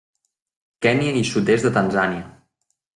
Kenya 0.87 1.13
i 1.21 1.23
sud-est 1.35 1.69
de 1.71 1.75
Tanzània. 1.79 2.29